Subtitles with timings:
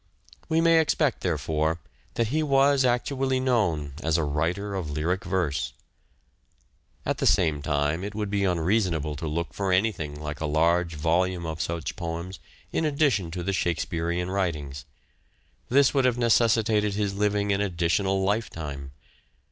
[0.49, 1.79] We may expect, therefore,
[2.15, 5.73] that he was actually known as a writer of lyric verse.
[7.05, 10.95] At the same time it would be unreasonable to look for anything like a large
[10.95, 12.39] volume of such poems
[12.71, 14.85] in addition THE AUTHOR— GENERAL FEATURES 117 to the Shakespearean writings.
[15.69, 18.93] This would have necessitated his living an additional lifetime.